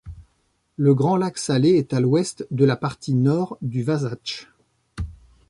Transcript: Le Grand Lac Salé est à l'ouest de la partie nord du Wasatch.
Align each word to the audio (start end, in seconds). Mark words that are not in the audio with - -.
Le 0.77 0.95
Grand 0.95 1.15
Lac 1.15 1.37
Salé 1.37 1.75
est 1.77 1.93
à 1.93 1.99
l'ouest 1.99 2.47
de 2.49 2.65
la 2.65 2.75
partie 2.75 3.13
nord 3.13 3.59
du 3.61 3.83
Wasatch. 3.83 4.47